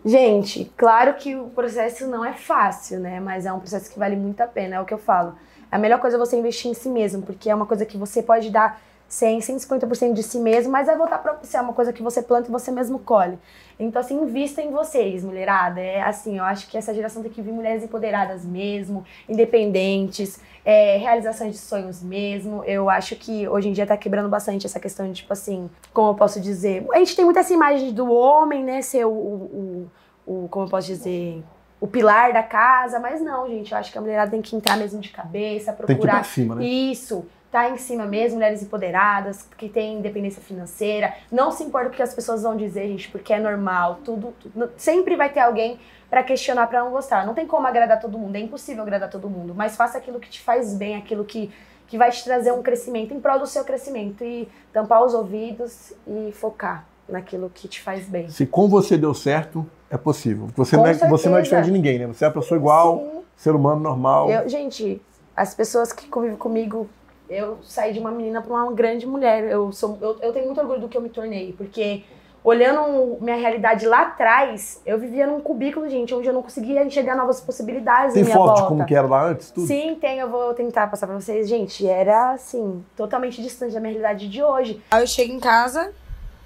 [0.02, 3.20] Gente, claro que o processo não é fácil, né?
[3.20, 5.34] Mas é um processo que vale muito a pena, é o que eu falo.
[5.70, 8.22] A melhor coisa é você investir em si mesmo, porque é uma coisa que você
[8.22, 8.80] pode dar
[9.12, 11.58] 100, 150% de si mesmo, mas vai voltar para você.
[11.58, 13.38] É uma coisa que você planta e você mesmo colhe.
[13.78, 15.82] Então, assim, invista em vocês, mulherada.
[15.82, 20.96] É assim, eu acho que essa geração tem que vir mulheres empoderadas mesmo, independentes, é,
[20.96, 22.64] realizações de sonhos mesmo.
[22.64, 26.12] Eu acho que hoje em dia tá quebrando bastante essa questão de, tipo assim, como
[26.12, 26.86] eu posso dizer?
[26.94, 29.90] A gente tem muita essa imagem do homem, né, ser o, o,
[30.26, 31.44] o, o como eu posso dizer
[31.78, 34.78] o pilar da casa, mas não, gente, eu acho que a mulherada tem que entrar
[34.78, 36.64] mesmo de cabeça, procurar tem que ir pra cima, né?
[36.64, 41.14] isso, tá em cima mesmo, mulheres empoderadas, que têm independência financeira.
[41.30, 43.98] Não se importa o que as pessoas vão dizer, gente, porque é normal.
[44.02, 47.26] Tudo, tudo sempre vai ter alguém para questionar, para não gostar.
[47.26, 50.30] Não tem como agradar todo mundo, é impossível agradar todo mundo, mas faça aquilo que
[50.30, 51.52] te faz bem, aquilo que
[51.92, 55.92] que vai te trazer um crescimento em prol do seu crescimento e tampar os ouvidos
[56.06, 58.30] e focar naquilo que te faz bem.
[58.30, 60.48] Se com você deu certo, é possível.
[60.56, 62.06] Você, não é, você não é diferente de ninguém, né?
[62.06, 63.22] Você é uma pessoa igual, Sim.
[63.36, 64.30] ser humano normal.
[64.30, 65.02] Eu, gente,
[65.36, 66.88] as pessoas que convivem comigo
[67.28, 69.44] eu saí de uma menina para uma grande mulher.
[69.44, 72.04] Eu, sou, eu, eu tenho muito orgulho do que eu me tornei, porque
[72.44, 77.16] olhando minha realidade lá atrás, eu vivia num cubículo, gente, onde eu não conseguia enxergar
[77.16, 78.14] novas possibilidades.
[78.14, 78.62] Tem foto volta.
[78.62, 79.50] de como que era lá antes?
[79.50, 79.66] Tudo?
[79.66, 80.18] Sim, tem.
[80.18, 81.48] Eu vou tentar passar pra vocês.
[81.48, 84.82] Gente, era assim, totalmente distante da minha realidade de hoje.
[84.90, 85.92] Aí eu chego em casa,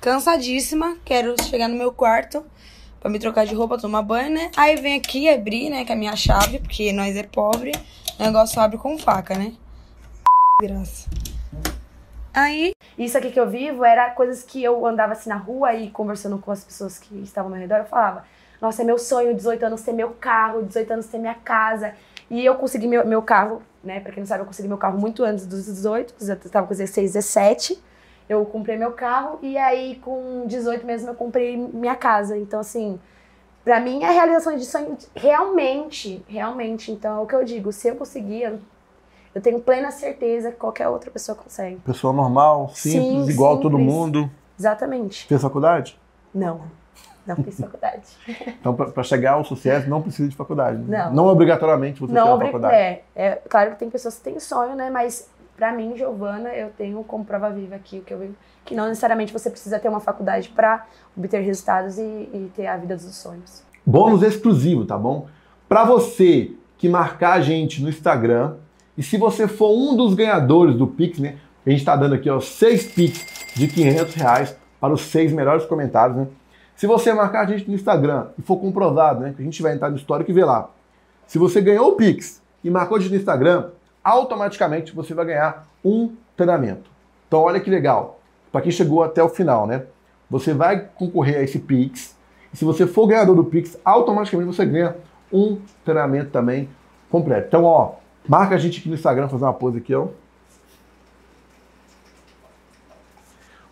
[0.00, 2.44] cansadíssima, quero chegar no meu quarto
[3.00, 4.50] pra me trocar de roupa, tomar banho, né?
[4.56, 7.72] Aí vem aqui abrir, né, com a minha chave, porque nós é pobre,
[8.18, 9.52] o negócio abre com faca, né?
[10.62, 11.06] Graça.
[12.32, 15.90] Aí, isso aqui que eu vivo era coisas que eu andava assim na rua e
[15.90, 18.24] conversando com as pessoas que estavam ao meu redor, eu falava:
[18.58, 21.94] Nossa, é meu sonho, 18 anos ter meu carro, 18 anos ter minha casa.
[22.30, 24.00] E eu consegui meu, meu carro, né?
[24.00, 26.72] Pra quem não sabe, eu consegui meu carro muito antes dos 18, eu estava com
[26.72, 27.78] 16, 17.
[28.26, 32.36] eu comprei meu carro e aí com 18 mesmo eu comprei minha casa.
[32.36, 32.98] Então, assim,
[33.62, 36.90] pra mim é a realização de sonho realmente, realmente.
[36.90, 38.58] Então, é o que eu digo, se eu conseguir,
[39.36, 41.76] eu- tenho plena certeza que qualquer outra pessoa consegue.
[41.84, 43.94] Pessoa normal, simples, Sim, igual a todo simples.
[43.94, 44.30] mundo.
[44.58, 45.26] Exatamente.
[45.26, 45.98] Fez faculdade?
[46.34, 46.60] Não.
[47.26, 48.02] Não fiz faculdade.
[48.60, 50.78] Então, para chegar ao sucesso, não precisa de faculdade.
[50.78, 51.12] Não.
[51.12, 52.74] Não obrigatoriamente você Não, uma obri- faculdade.
[52.74, 53.34] é, é.
[53.48, 54.90] Claro que tem pessoas que têm sonho, né?
[54.90, 58.34] Mas pra mim, Giovana, eu tenho como prova viva aqui o que eu vivo.
[58.64, 62.76] Que não necessariamente você precisa ter uma faculdade pra obter resultados e, e ter a
[62.76, 63.62] vida dos sonhos.
[63.84, 65.26] Bônus exclusivo, tá bom?
[65.68, 68.56] Para você que marcar a gente no Instagram,
[68.96, 71.36] e se você for um dos ganhadores do Pix, né?
[71.66, 75.64] A gente está dando aqui, ó, seis Pix de 500 reais para os seis melhores
[75.66, 76.26] comentários, né?
[76.76, 79.32] Se você marcar a gente no Instagram e for comprovado, né?
[79.34, 80.70] Que a gente vai entrar no histórico e ver lá.
[81.26, 83.70] Se você ganhou o Pix e marcou a gente no Instagram,
[84.04, 86.90] automaticamente você vai ganhar um treinamento.
[87.26, 88.20] Então olha que legal.
[88.52, 89.84] Para quem chegou até o final, né?
[90.30, 92.16] Você vai concorrer a esse Pix.
[92.52, 94.96] E se você for ganhador do Pix, automaticamente você ganha
[95.32, 96.68] um treinamento também
[97.10, 97.48] completo.
[97.48, 97.94] Então, ó,
[98.28, 100.08] marca a gente aqui no Instagram, fazer uma pose aqui, ó.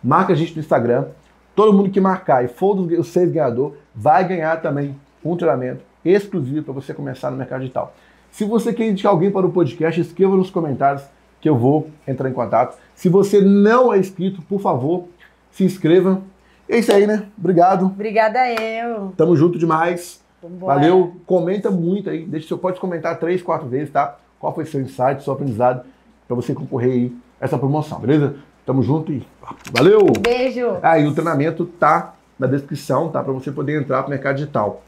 [0.03, 1.07] Marca a gente no Instagram.
[1.55, 5.81] Todo mundo que marcar e for dos os seis ganhador vai ganhar também um treinamento
[6.03, 7.95] exclusivo para você começar no mercado digital.
[8.29, 11.03] Se você quer indicar alguém para o podcast, escreva nos comentários
[11.39, 12.77] que eu vou entrar em contato.
[12.93, 15.05] Se você não é inscrito, por favor,
[15.49, 16.21] se inscreva.
[16.67, 17.27] É isso aí, né?
[17.37, 17.85] Obrigado.
[17.85, 19.13] Obrigada eu.
[19.15, 20.21] Tamo junto demais.
[20.43, 20.75] Vambora.
[20.75, 21.15] Valeu.
[21.25, 22.25] Comenta muito aí.
[22.25, 24.17] Deixa seu, pode comentar três, quatro vezes, tá?
[24.39, 25.85] Qual foi seu insight, seu aprendizado
[26.27, 28.35] para você concorrer aí a essa promoção, beleza?
[28.65, 29.25] Tamo junto e
[29.71, 30.07] valeu!
[30.19, 30.77] Beijo.
[30.81, 33.23] Ah, e o treinamento tá na descrição, tá?
[33.23, 34.81] Para você poder entrar pro mercado digital.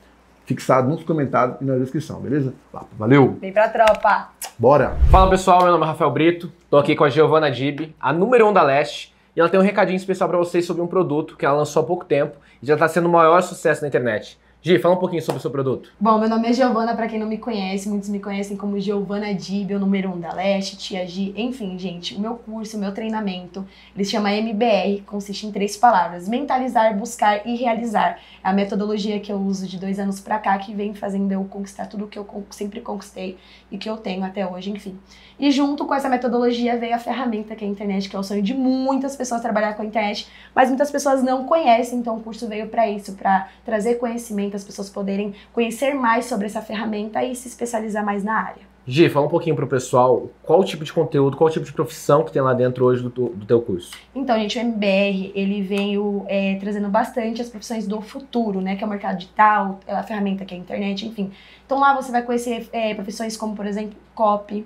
[0.45, 2.53] Fixado nos comentários e na descrição, beleza?
[2.97, 3.37] Valeu!
[3.39, 4.29] Vem pra tropa.
[4.57, 4.97] Bora!
[5.11, 8.45] Fala pessoal, meu nome é Rafael Brito, tô aqui com a Giovana Dib, a número
[8.45, 11.37] 1 um da Leste, e ela tem um recadinho especial pra vocês sobre um produto
[11.37, 14.39] que ela lançou há pouco tempo e já tá sendo o maior sucesso na internet.
[14.67, 15.93] Gi, fala um pouquinho sobre o seu produto.
[15.97, 19.33] Bom, meu nome é Giovana, pra quem não me conhece, muitos me conhecem como Giovana
[19.33, 22.79] Dib, o número 1 um da Leste, Tia Gi, enfim, gente, o meu curso, o
[22.79, 28.19] meu treinamento, ele se chama MBR, consiste em três palavras: mentalizar, buscar e realizar.
[28.43, 31.45] É a metodologia que eu uso de dois anos pra cá, que vem fazendo eu
[31.45, 33.37] conquistar tudo que eu sempre conquistei
[33.71, 34.99] e que eu tenho até hoje, enfim.
[35.39, 38.23] E junto com essa metodologia veio a ferramenta que é a internet, que é o
[38.23, 42.19] sonho de muitas pessoas trabalhar com a internet, mas muitas pessoas não conhecem, então o
[42.21, 47.23] curso veio para isso, para trazer conhecimento, as pessoas poderem conhecer mais sobre essa ferramenta
[47.23, 48.67] e se especializar mais na área.
[48.89, 51.73] Gi, fala um pouquinho pro pessoal qual o tipo de conteúdo, qual o tipo de
[51.73, 53.91] profissão que tem lá dentro hoje do, do teu curso.
[54.15, 58.77] Então, gente, o MBR, ele veio é, trazendo bastante as profissões do futuro, né?
[58.77, 61.31] Que é o mercado digital, a ferramenta que é a internet, enfim.
[61.65, 64.65] Então lá você vai conhecer é, profissões como, por exemplo, copy,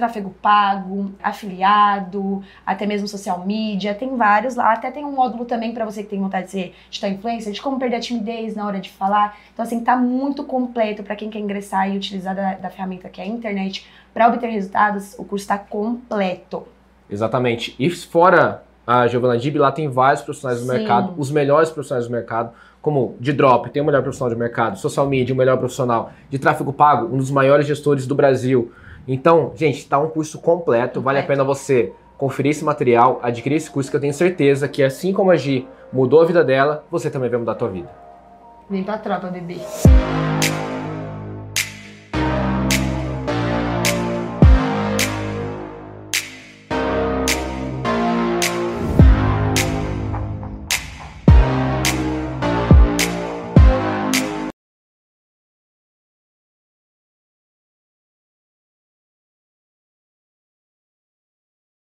[0.00, 4.72] tráfego pago, afiliado, até mesmo social media, tem vários lá.
[4.72, 7.60] Até tem um módulo também para você que tem vontade de ser digital influencer, de
[7.60, 9.38] como perder a timidez na hora de falar.
[9.52, 13.20] Então, assim, tá muito completo para quem quer ingressar e utilizar da, da ferramenta que
[13.20, 15.14] é a internet para obter resultados.
[15.18, 16.66] O curso está completo.
[17.08, 17.74] Exatamente.
[17.78, 20.72] E fora a Giovana Dib, lá tem vários profissionais do Sim.
[20.78, 22.50] mercado, os melhores profissionais do mercado,
[22.82, 26.38] como de drop, tem o melhor profissional de mercado, social media, o melhor profissional, de
[26.38, 28.72] tráfego pago, um dos maiores gestores do Brasil.
[29.06, 33.70] Então, gente, tá um curso completo, vale a pena você conferir esse material, adquirir esse
[33.70, 37.10] curso que eu tenho certeza que assim como a Gi mudou a vida dela, você
[37.10, 37.90] também vai mudar a tua vida.
[38.68, 39.56] Vem pra tropa, bebê.